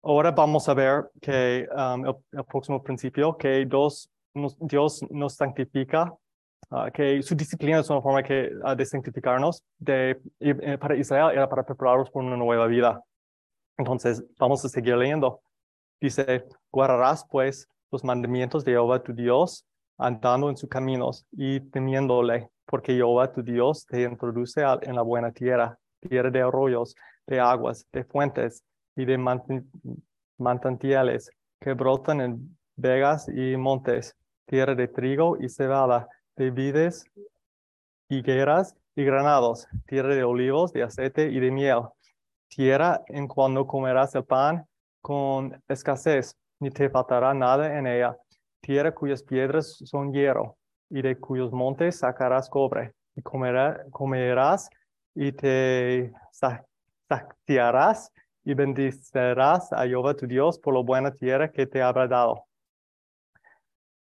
[0.00, 4.08] Ahora vamos a ver que um, el, próximo principio, que dos,
[4.60, 6.14] Dios nos santifica,
[6.94, 9.64] que su disciplina es una forma que, uh, de santificarnos.
[9.76, 13.02] De, eh, para Israel era para prepararlos por una nueva vida.
[13.76, 15.40] Entonces, vamos a seguir leyendo.
[16.00, 22.50] Dice, guardarás pues los mandamientos de Jehová tu Dios, andando en sus caminos y temiéndole,
[22.66, 26.94] porque Jehová tu Dios te introduce en la buena tierra, tierra de arroyos,
[27.26, 28.64] de aguas, de fuentes
[28.96, 29.18] y de
[30.38, 37.04] manantiales que brotan en vegas y montes, tierra de trigo y cebada, de vides,
[38.08, 41.82] higueras y granados, tierra de olivos, de aceite y de miel,
[42.48, 44.66] tierra en cuando comerás el pan
[45.00, 48.16] con escasez, ni te faltará nada en ella.
[48.60, 50.56] Tierra cuyas piedras son hierro,
[50.90, 54.68] y de cuyos montes sacarás cobre, y comerás
[55.14, 56.12] y te
[57.10, 58.12] saciarás
[58.44, 62.44] y bendicerás a Jehová tu Dios por la buena tierra que te habrá dado.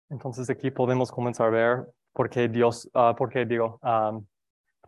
[0.10, 4.26] Entonces aquí podemos comenzar a ver por qué Dios, uh, por qué digo, um,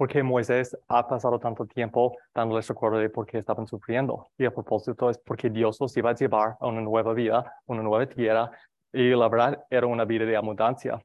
[0.02, 4.32] porque Moisés ha pasado tanto tiempo dándoles recuerdo de por qué estaban sufriendo.
[4.36, 7.84] Y a propósito es porque Dios los iba a llevar a una nueva vida, una
[7.84, 8.50] nueva tierra,
[8.92, 11.00] y la verdad era una vida de abundancia.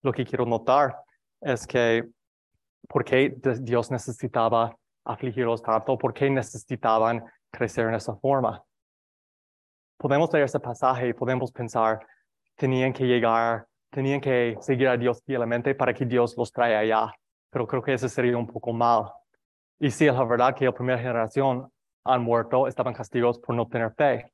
[0.00, 0.96] Lo que quiero notar
[1.42, 2.08] es que
[2.88, 8.64] por qué Dios necesitaba afligirlos tanto, por qué necesitaban crecer en esa forma.
[9.98, 12.00] Podemos leer ese pasaje y podemos pensar,
[12.56, 17.12] tenían que llegar, tenían que seguir a Dios fielmente para que Dios los traiga allá
[17.50, 19.10] pero creo que eso sería un poco mal.
[19.78, 21.70] Y sí, es la verdad que la primera generación
[22.04, 24.32] han muerto, estaban castigos por no tener fe.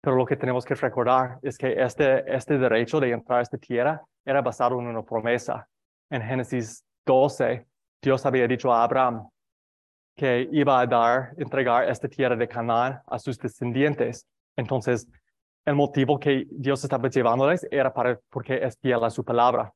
[0.00, 3.58] Pero lo que tenemos que recordar es que este, este derecho de entrar a esta
[3.58, 5.68] tierra era basado en una promesa.
[6.10, 7.66] En Génesis 12,
[8.00, 9.28] Dios había dicho a Abraham
[10.14, 14.26] que iba a dar, entregar esta tierra de Canaán a sus descendientes.
[14.54, 15.08] Entonces,
[15.64, 19.72] el motivo que Dios estaba llevándoles era para, porque es fiel a su palabra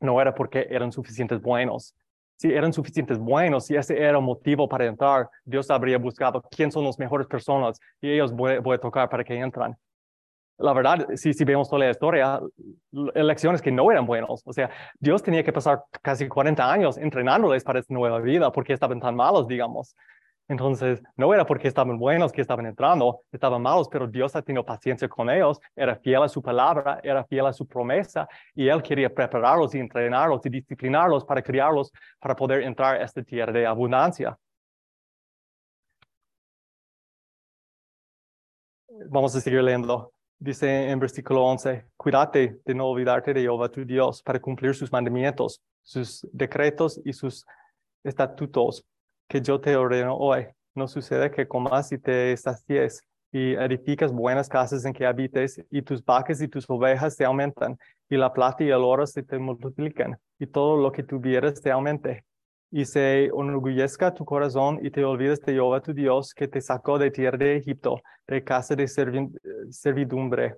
[0.00, 1.94] no era porque eran suficientes buenos.
[2.40, 6.72] Si eran suficientes buenos, si ese era el motivo para entrar, Dios habría buscado quién
[6.72, 9.76] son las mejores personas y ellos voy, a tocar para que entran.
[10.56, 12.40] La verdad, si, si vemos toda la historia,
[13.14, 14.40] elecciones que no eran buenos.
[14.46, 18.72] O sea, Dios tenía que pasar casi 40 años entrenándoles para esta nueva vida porque
[18.72, 19.94] estaban tan malos, digamos.
[20.50, 24.64] Entonces, no era porque estaban buenos que estaban entrando, estaban malos, pero Dios ha tenido
[24.64, 28.82] paciencia con ellos, era fiel a su palabra, era fiel a su promesa, y Él
[28.82, 33.64] quería prepararlos y entrenarlos y disciplinarlos para criarlos para poder entrar a esta tierra de
[33.64, 34.36] abundancia.
[39.08, 40.12] Vamos a seguir leyendo.
[40.36, 44.90] Dice en versículo 11, cuídate de no olvidarte de Jehová tu Dios para cumplir sus
[44.90, 47.46] mandamientos, sus decretos y sus
[48.02, 48.84] estatutos
[49.30, 50.48] que yo te ordeno hoy.
[50.74, 55.82] No sucede que comas y te sacies y edificas buenas casas en que habites y
[55.82, 59.38] tus vacas y tus ovejas se aumentan y la plata y el oro se te
[59.38, 62.24] multiplican y todo lo que tuvieras te aumente
[62.72, 66.98] y se enorgullezca tu corazón y te olvides de Jehová tu Dios que te sacó
[66.98, 70.56] de tierra de Egipto, de casa de servidumbre,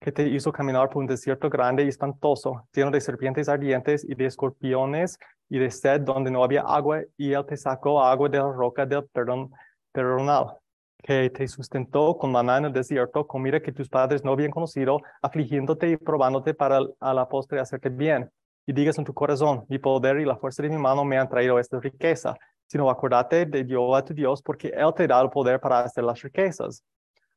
[0.00, 4.14] que te hizo caminar por un desierto grande y espantoso, lleno de serpientes ardientes y
[4.14, 8.38] de escorpiones y de sed donde no había agua, y él te sacó agua de
[8.38, 9.50] la roca del perdón,
[9.92, 10.56] perdonal,
[11.02, 15.00] que te sustentó con maná en el desierto, comida que tus padres no habían conocido,
[15.22, 18.30] afligiéndote y probándote para a la postre hacerte bien.
[18.66, 21.28] Y digas en tu corazón, mi poder y la fuerza de mi mano me han
[21.28, 22.34] traído esta riqueza,
[22.66, 26.02] sino acordate de Dios a tu Dios, porque Él te da el poder para hacer
[26.02, 26.82] las riquezas,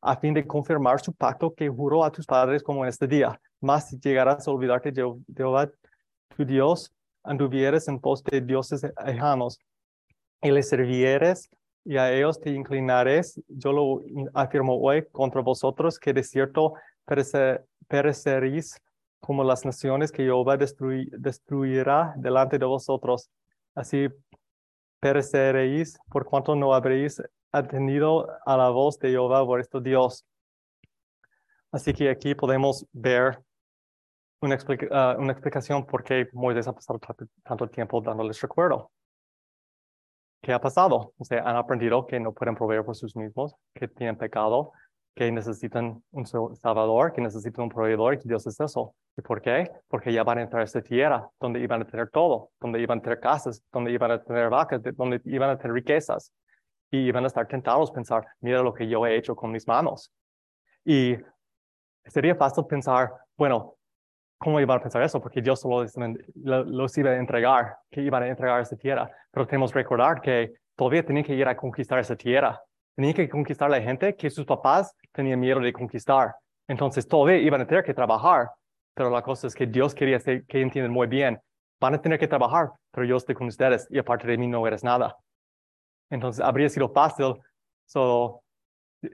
[0.01, 3.39] a fin de confirmar su pacto que juró a tus padres como en este día.
[3.59, 5.69] Mas si llegarás a olvidarte de Jehová
[6.35, 9.59] tu Dios, anduvieres en pos de dioses lejanos
[10.41, 11.49] y les servieres
[11.83, 14.01] y a ellos te inclinares, yo lo
[14.33, 16.73] afirmo hoy contra vosotros que de cierto
[17.87, 18.79] pereceréis
[19.19, 23.29] como las naciones que Jehová destruirá delante de vosotros.
[23.75, 24.07] Así
[24.99, 30.25] pereceréis por cuanto no habréis atendido a la voz de Jehová vuestro Dios.
[31.71, 33.39] Así que aquí podemos ver
[34.41, 34.57] una,
[34.91, 36.99] ah, explicación por qué Moisés ha pasado
[37.43, 38.91] tanto, tiempo dándoles recuerdo.
[40.41, 41.13] ¿qué ha pasado?
[41.17, 44.71] O sea, han aprendido que no pueden proveer por sus mismos, que tienen pecado,
[45.19, 48.95] que necesitan un salvador, que necesitan un proveedor que Dios es eso.
[49.17, 49.69] ¿Y por qué?
[49.89, 52.99] Porque ya van a entrar a esta tierra, donde iban a tener todo, donde iban
[52.99, 56.31] a tener casas, donde iban a tener vacas, donde iban a tener riquezas.
[56.89, 59.67] Y iban a estar tentados a pensar, mira lo que yo he hecho con mis
[59.67, 60.09] manos.
[60.85, 61.17] Y
[62.05, 63.75] sería fácil pensar, bueno,
[64.37, 65.19] ¿cómo iban a pensar eso?
[65.19, 65.85] Porque Dios solo
[66.35, 69.11] los iba a entregar, que iban a entregar esa tierra.
[69.31, 72.57] Pero tenemos que recordar que todavía tenían que ir a conquistar esa tierra.
[72.99, 76.35] Tenían que conquistar la gente que sus papás tenían miedo de conquistar.
[76.67, 78.49] Entonces todavía iban a tener que trabajar.
[78.93, 81.39] Pero la cosa es que Dios quería que entiendan muy bien.
[81.79, 84.67] Van a tener que trabajar, pero yo estoy con ustedes y aparte de mí no
[84.67, 85.15] eres nada.
[86.09, 87.35] Entonces habría sido fácil,
[87.85, 88.43] solo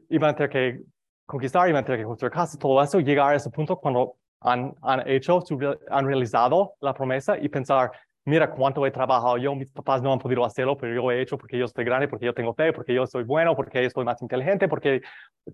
[0.09, 0.81] iban a tener que
[1.27, 4.73] conquistar, iban a tener que construir casas, todo eso, llegar a ese punto cuando han,
[4.81, 5.43] han hecho,
[5.91, 7.91] han realizado la promesa y pensar,
[8.25, 11.37] mira cuánto he trabajado yo, mis papás no han podido hacerlo, pero yo he hecho
[11.37, 14.03] porque yo estoy grande, porque yo tengo fe, porque yo soy bueno, porque yo soy
[14.03, 15.01] más inteligente, porque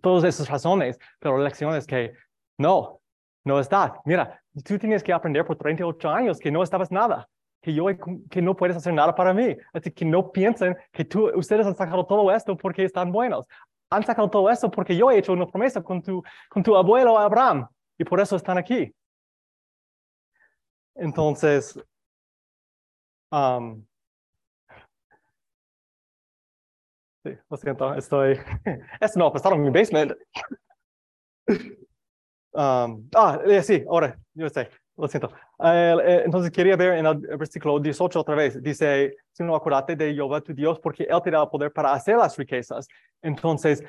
[0.02, 0.98] todas esas razones.
[1.20, 2.14] Pero la lección es que
[2.58, 3.02] no,
[3.44, 4.00] no está.
[4.06, 7.28] Mira, tú tienes que aprender por 38 años que no estabas nada,
[7.62, 7.86] que yo
[8.30, 9.56] que no puedes hacer nada para mí.
[9.74, 13.46] Así que no piensen que tú, ustedes han sacado todo esto porque están buenos.
[13.90, 17.20] Han sacado todo esto porque yo he hecho una promesa con tu, con tu abuelo
[17.20, 18.94] Abraham y por eso están aquí.
[20.96, 21.78] Entonces,
[23.32, 23.86] Um,
[27.24, 28.40] sí, lo siento, estoy.
[29.00, 30.14] Esto no ha pasado en mi basement.
[32.54, 35.32] Um, ah, eh, sí, ahora, yo sé, lo siento.
[35.64, 38.62] Eh, entonces quería ver en el versículo 18 otra vez.
[38.62, 42.18] Dice, si no acuérdate de Jehová tu Dios, porque Él te da poder para hacer
[42.18, 42.88] las riquezas.
[43.22, 43.82] Entonces,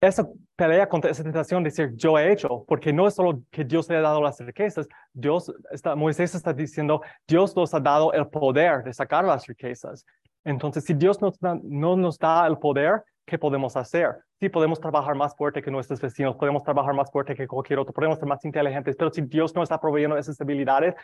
[0.00, 3.64] esa pelea contra esa tentación de decir yo he hecho, porque no es solo que
[3.64, 8.12] Dios le ha dado las riquezas, Dios está, Moisés está diciendo, Dios nos ha dado
[8.12, 10.04] el poder de sacar las riquezas.
[10.44, 14.16] Entonces, si Dios nos no nos da el poder, ¿qué podemos hacer?
[14.38, 17.92] Sí, podemos trabajar más fuerte que nuestros vecinos, podemos trabajar más fuerte que cualquier otro,
[17.92, 20.94] podemos ser más inteligentes, pero si Dios no está proveyendo esas habilidades,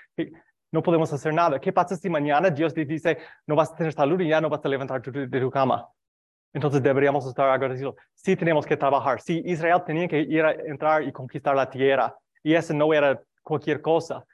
[0.70, 1.58] no podemos hacer nada.
[1.58, 4.48] ¿Qué pasa si mañana Dios te dice, no vas a tener salud y ya no
[4.48, 5.88] vas a levantar de tu cama?
[6.52, 7.94] Entonces deberíamos estar agradecidos.
[8.14, 9.20] Sí tenemos que trabajar.
[9.20, 12.14] Sí, Israel tenía que ir a entrar y conquistar la tierra.
[12.42, 14.24] Y eso no era cualquier cosa.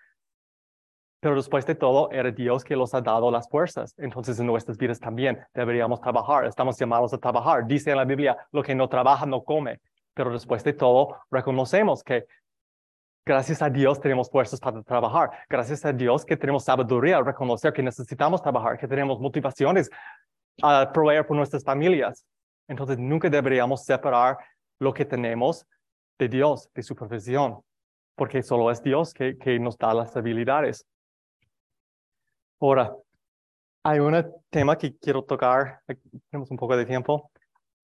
[1.21, 3.95] Pero después de todo, era Dios que los ha dado las fuerzas.
[3.99, 6.47] Entonces en nuestras vidas también deberíamos trabajar.
[6.47, 7.67] Estamos llamados a trabajar.
[7.67, 9.81] Dice en la Biblia, lo que no trabaja no come.
[10.15, 12.27] Pero después de todo, reconocemos que
[13.25, 15.31] gracias a Dios tenemos fuerzas para trabajar.
[15.49, 19.91] Gracias a Dios que tenemos sabiduría, reconocer que necesitamos trabajar, que tenemos motivaciones
[20.63, 22.25] a proveer por nuestras familias.
[22.69, 24.37] Entonces, nunca deberíamos separar
[24.79, 25.67] lo que tenemos
[26.19, 27.61] de Dios, de su profesión,
[28.15, 30.87] porque solo es Dios que, que nos da las habilidades.
[32.61, 32.93] Ahora,
[33.85, 34.15] hay un
[34.51, 35.81] tema que quiero tocar,
[36.31, 37.31] tenemos un poco de tiempo,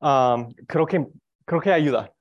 [0.01, 1.07] um, creo, que,
[1.45, 2.13] creo que ayuda.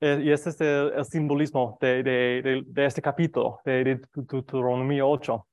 [0.00, 5.46] Eh, y este es el, simbolismo de, de, de, este capítulo, de, Deuteronomio 8.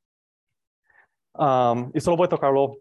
[1.34, 2.78] Um, y solo voy a tocarlo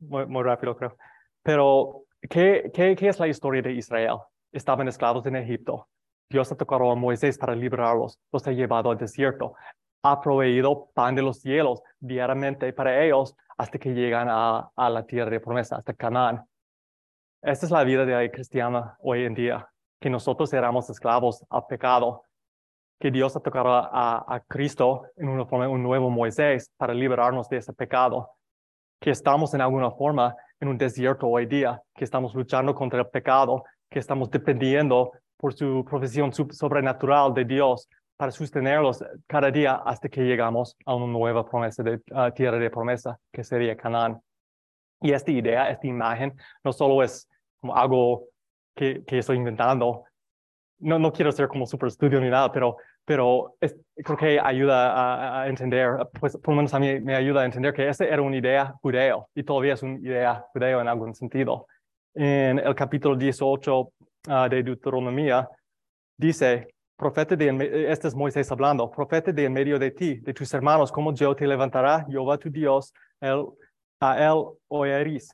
[0.00, 0.96] muy, rápido creo.
[1.42, 4.18] Pero, ¿qué, ¿qué, qué, es la historia de Israel?
[4.52, 5.88] Estaban esclavos en Egipto.
[6.28, 8.18] Dios tocado a Moisés para liberarlos.
[8.32, 9.54] Los ha llevado al desierto.
[10.02, 15.04] Ha proveído pan de los cielos diariamente para ellos hasta que llegan a, a la
[15.04, 16.44] tierra de promesa, hasta Canaán.
[17.42, 19.68] Esta es la vida de la cristiana hoy en día,
[20.00, 22.22] que nosotros éramos esclavos al pecado,
[22.98, 27.48] que Dios ha tocado a, a, Cristo en una forma, un nuevo Moisés para liberarnos
[27.48, 28.35] de ese pecado
[29.00, 33.06] que estamos en alguna forma en un desierto hoy día, que estamos luchando contra el
[33.08, 40.08] pecado, que estamos dependiendo por su profesión sobrenatural de Dios para sostenerlos cada día hasta
[40.08, 42.00] que llegamos a una nueva promesa de
[42.34, 44.20] tierra de promesa, que sería Canaán.
[45.02, 47.28] Y esta idea, esta imagen, no solo es
[47.60, 48.24] como algo
[48.74, 50.04] que, que estoy inventando,
[50.78, 53.54] no, no quiero ser como super estudio ni nada, pero pero
[53.94, 57.72] creo que ayuda a, entender, pues por lo menos a mí me ayuda a entender
[57.72, 61.68] que esa era una idea judeo y todavía es una idea judeo en algún sentido.
[62.14, 63.92] En el capítulo 18
[64.28, 65.48] ah, de Deuteronomía
[66.18, 66.66] dice,
[66.96, 70.90] profeta de, este es Moisés hablando, profeta de en medio de ti, de tus hermanos,
[70.90, 73.46] como yo te levantará, Jehová tu Dios, él,
[74.00, 75.30] a él oiréis,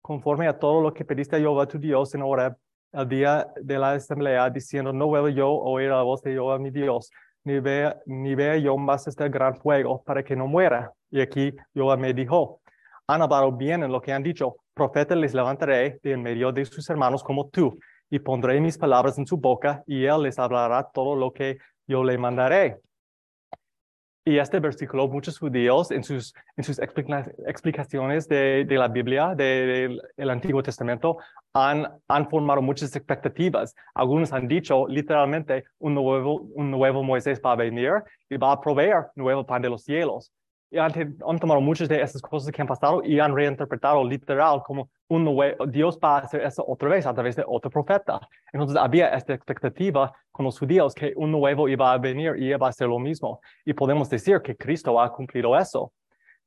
[0.00, 2.54] conforme a todo lo que pediste a Jehová tu Dios en Horeb,
[2.92, 6.70] el día de la asamblea diciendo, no vuelvo yo oír la voz de Jehová mi
[6.70, 7.10] Dios,
[7.44, 10.92] ni vea, ni vea yo más este gran fuego para que no muera.
[11.10, 12.60] Y aquí Jehová me dijo,
[13.06, 16.64] han hablado bien en lo que han dicho, profeta les levantaré de en medio de
[16.64, 17.78] sus hermanos como tú,
[18.10, 22.04] y pondré mis palabras en su boca, y él les hablará todo lo que yo
[22.04, 22.78] le mandaré.
[24.28, 29.36] Y este versículo, muchos judíos en sus, en sus explica- explicaciones de, de la Biblia,
[29.36, 31.18] de- del el Antiguo Testamento,
[31.54, 33.72] han, han formado muchas expectativas.
[33.94, 37.92] Algunos han dicho literalmente, un nuevo, un nuevo Moisés va a venir
[38.28, 40.32] y va a proveer nuevo pan de los cielos.
[40.72, 45.24] Han, tomado muchas de esas cosas que han pasado y han reinterpretado literal como un
[45.24, 48.20] nuevo, Dios va a hacer eso otra vez a través de otro profeta.
[48.52, 52.66] Entonces había esta expectativa con los judíos que un nuevo iba a venir y iba
[52.66, 53.40] a hacer lo mismo.
[53.64, 55.92] Y podemos decir que Cristo ha cumplido eso.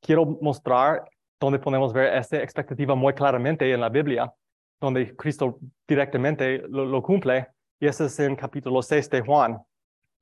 [0.00, 1.02] Quiero mostrar
[1.40, 4.30] donde podemos ver esta expectativa muy claramente en la Biblia,
[4.78, 5.58] donde Cristo
[5.88, 7.48] directamente lo, lo cumple.
[7.80, 9.58] Y ese es en capítulo 6 de Juan.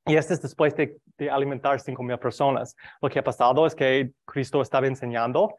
[0.08, 2.74] Y este es después de, de alimentar cinco mil personas.
[3.00, 5.54] Lo que ha pasado es que Cristo estaba enseñando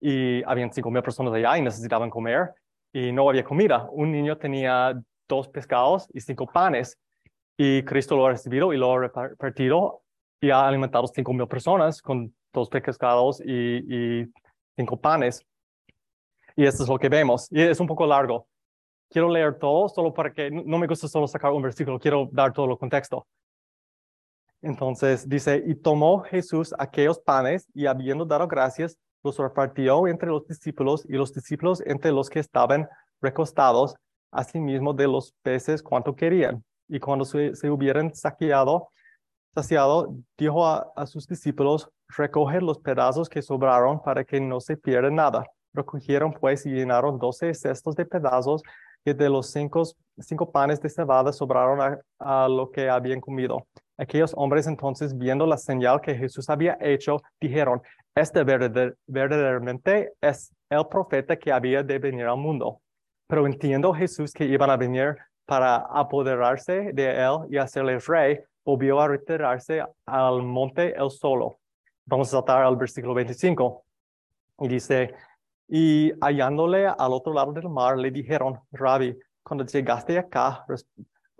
[0.00, 2.52] y habían cinco mil personas allá y necesitaban comer
[2.92, 3.88] y no había comida.
[3.90, 6.98] Un niño tenía dos pescados y cinco panes
[7.56, 10.02] y Cristo lo ha recibido y lo ha repartido
[10.40, 14.32] y ha alimentado cinco mil personas con dos pescados y, y
[14.76, 15.42] cinco panes.
[16.56, 17.48] Y esto es lo que vemos.
[17.50, 18.46] Y es un poco largo.
[19.10, 22.52] Quiero leer todo solo para que no me gusta solo sacar un versículo, quiero dar
[22.52, 23.26] todo el contexto.
[24.64, 30.46] Entonces dice, y tomó Jesús aquellos panes y habiendo dado gracias, los repartió entre los
[30.46, 32.88] discípulos y los discípulos entre los que estaban
[33.20, 33.94] recostados,
[34.32, 36.64] asimismo de los peces cuanto querían.
[36.88, 38.88] Y cuando se, se hubieran saciado,
[39.54, 44.78] saciado, dijo a, a sus discípulos, recoger los pedazos que sobraron para que no se
[44.78, 45.44] pierda nada.
[45.74, 48.62] Recogieron pues y llenaron doce cestos de pedazos
[49.04, 49.82] que de los cinco,
[50.20, 53.66] cinco panes de cebada sobraron a, a lo que habían comido.
[53.96, 57.80] Aquellos hombres entonces, viendo la señal que Jesús había hecho, dijeron,
[58.14, 62.80] este verdader- verdaderamente es el profeta que había de venir al mundo.
[63.26, 65.16] Pero entiendo Jesús que iban a venir
[65.46, 71.58] para apoderarse de él y hacerle rey, volvió a retirarse al monte él solo.
[72.06, 73.84] Vamos a saltar al versículo 25.
[74.60, 75.14] Y dice,
[75.68, 80.64] y hallándole al otro lado del mar, le dijeron, Rabbi, cuando llegaste acá,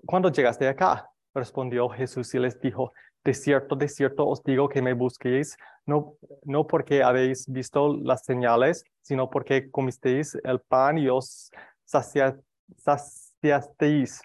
[0.07, 2.93] cuando llegaste acá, respondió Jesús y les dijo,
[3.25, 5.57] de cierto, de cierto os digo que me busquéis,
[5.87, 6.15] no,
[6.45, 11.51] no porque habéis visto las señales, sino porque comisteis el pan y os
[11.85, 12.39] sacia-
[12.77, 14.23] saciasteis.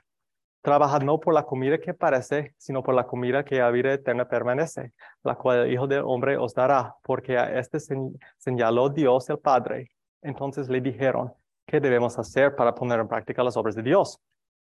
[0.61, 4.27] Trabajad no por la comida que parece, sino por la comida que a vida eterna
[4.27, 4.91] permanece,
[5.23, 9.39] la cual el Hijo del Hombre os dará, porque a este señ- señaló Dios el
[9.39, 9.91] Padre.
[10.21, 11.33] Entonces le dijeron,
[11.65, 14.19] ¿qué debemos hacer para poner en práctica las obras de Dios?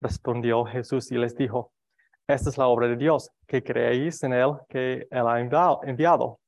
[0.01, 1.71] Respondió Jesús y les dijo,
[2.27, 6.39] esta es la obra de Dios, que creéis en Él que Él ha enviado.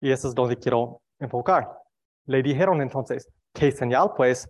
[0.00, 1.68] Y eso es donde quiero enfocar.
[2.26, 4.48] Le dijeron entonces, ¿qué señal pues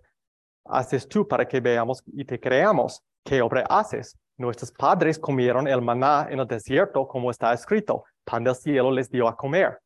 [0.65, 3.01] haces tú para que veamos y te creamos?
[3.23, 4.17] ¿Qué obra haces?
[4.37, 9.09] Nuestros padres comieron el maná en el desierto, como está escrito, pan del cielo les
[9.09, 9.79] dio a comer.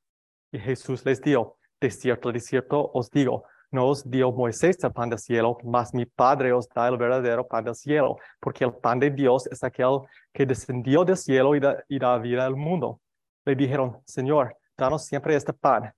[0.51, 4.91] Y Jesús les dio, de cierto, de cierto os digo, no os dio Moisés el
[4.91, 8.73] pan del cielo, mas mi Padre os da el verdadero pan del cielo, porque el
[8.73, 10.01] pan de Dios es aquel
[10.33, 12.99] que descendió del cielo y da, y da vida al mundo.
[13.45, 15.91] Le dijeron, Señor, danos siempre este pan.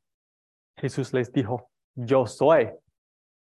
[0.77, 2.69] Jesús les dijo, yo soy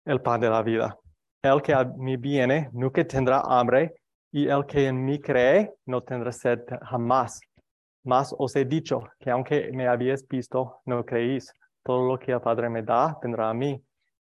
[0.05, 0.99] el pan de la vida.
[1.43, 3.95] El que a mí viene nunca tendrá hambre,
[4.31, 7.41] y el que en mí cree no tendrá sed jamás.
[8.05, 11.53] Mas os he dicho que aunque me habéis visto, no creéis.
[11.85, 13.83] Todo lo que el Padre me da, tendrá a mí.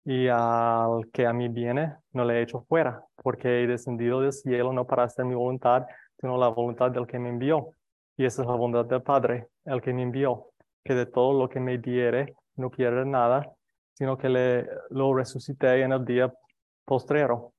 [0.05, 4.33] Y al que a mí viene, no le he hecho fuera, porque he descendido del
[4.33, 5.85] cielo no para hacer mi voluntad,
[6.19, 7.69] sino la voluntad del que me envió.
[8.17, 10.51] Y esa es la voluntad del Padre, el que me envió,
[10.83, 13.51] que de todo lo que me diere, no pierda nada,
[13.93, 16.31] sino que le, lo resucité en el día
[16.85, 17.53] postrero.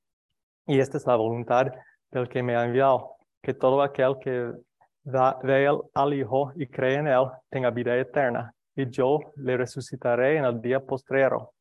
[0.67, 1.67] Y esta es la voluntad
[2.13, 4.53] del que me ha enviado, que todo aquel que
[5.03, 9.57] da, ve al- al Hijo y cree en Él tenga vida eterna, y yo le
[9.57, 11.53] resucitaré en el día postrero.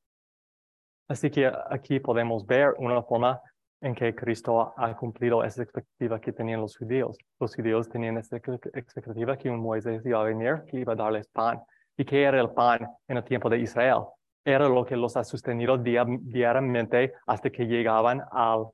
[1.08, 3.40] Así que aquí podemos ver una forma
[3.82, 7.18] en que Cristo ha cumplido esa expectativa que tenían los judíos.
[7.40, 10.96] Los judíos tenían esa ex- expectativa que un Moisés iba a venir, que iba a
[10.96, 11.62] darles pan.
[11.98, 14.04] ¿Y qué era el pan en el tiempo de Israel?
[14.44, 18.66] Era lo que los ha sostenido dia- diariamente hasta que llegaban al,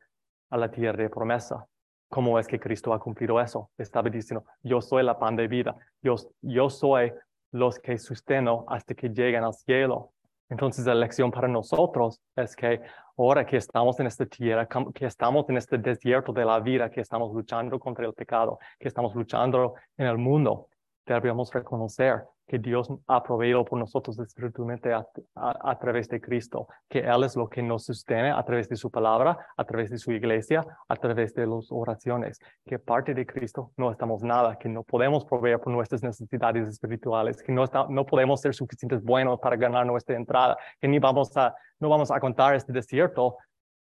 [0.50, 1.66] a la tierra de promesa.
[2.10, 3.70] ¿Cómo es que Cristo ha cumplido eso?
[3.78, 7.12] Estaba diciendo, yo soy la pan de vida, yo, yo soy
[7.52, 10.12] los que sustento hasta que lleguen al cielo.
[10.52, 12.82] Entonces la lección para nosotros es que
[13.18, 17.00] ahora que estamos en esta tierra, que estamos en este desierto de la vida, que
[17.00, 20.68] estamos luchando contra el pecado, que estamos luchando en el mundo,
[21.06, 26.68] debemos reconocer que Dios ha proveído por nosotros espiritualmente a, a, a, través de Cristo,
[26.90, 29.98] que Él es lo que nos sostiene a través de su palabra, a través de
[29.98, 34.68] su iglesia, a través de las oraciones, que parte de Cristo no estamos nada, que
[34.68, 39.40] no podemos proveer por nuestras necesidades espirituales, que no, está, no podemos ser suficientes buenos
[39.40, 43.38] para ganar nuestra entrada, que ni vamos a, no vamos a contar este desierto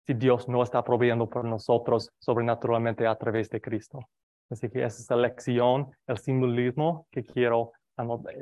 [0.06, 4.00] si Dios no está proveyendo por nosotros sobrenaturalmente a través de Cristo.
[4.52, 7.72] Así que esa es la lección, el simbolismo que quiero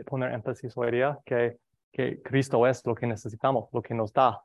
[0.06, 1.58] poner énfasis hoy día, que,
[1.92, 4.42] que Cristo es lo que necesitamos, lo que nos da.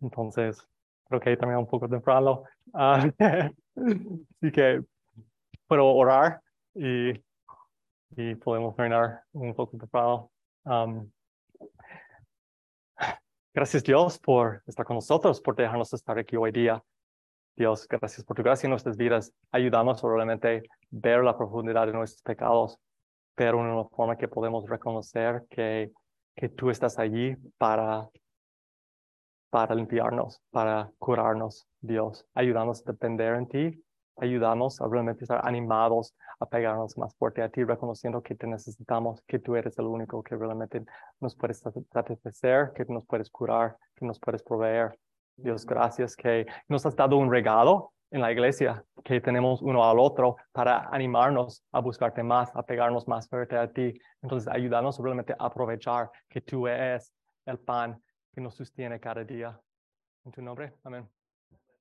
[0.00, 0.66] Entonces,
[1.08, 2.44] creo que también un poco temprano.
[2.72, 3.10] Uh,
[4.40, 4.82] así que
[5.66, 6.40] puedo orar
[6.74, 7.12] y,
[8.10, 10.30] y podemos terminar un poco temprano.
[10.64, 11.10] Um,
[13.54, 16.82] gracias Dios por estar con nosotros, por dejarnos estar aquí hoy día.
[17.56, 19.32] Dios, gracias por tu gracia en nuestras vidas.
[19.50, 20.08] Ayudamos a
[20.90, 22.78] ver la profundidad de nuestros pecados,
[23.38, 25.92] pero en una forma que podemos reconocer que,
[26.34, 28.08] que tú estás allí para,
[29.48, 32.26] para limpiarnos, para curarnos, Dios.
[32.34, 33.84] Ayúdanos a depender en ti.
[34.16, 39.22] Ayúdanos a realmente estar animados a pegarnos más fuerte a ti, reconociendo que te necesitamos,
[39.22, 40.84] que tú eres el único que realmente
[41.20, 41.62] nos puedes
[41.92, 44.98] satisfacer, que nos puedes curar, que nos puedes proveer.
[45.36, 49.98] Dios, gracias que nos has dado un regalo en la iglesia, que tenemos uno al
[49.98, 53.94] otro para animarnos a buscarte más, a pegarnos más fuerte a ti.
[54.22, 57.12] Entonces, ayúdanos realmente a aprovechar que tú eres
[57.44, 58.00] el pan
[58.32, 59.58] que nos sostiene cada día.
[60.24, 61.17] En tu nombre, amén.